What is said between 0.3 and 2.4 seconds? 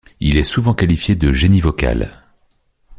est souvent qualifié de génie vocal.